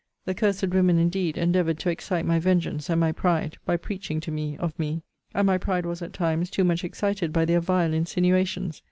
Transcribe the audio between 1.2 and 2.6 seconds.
endeavoured to excite my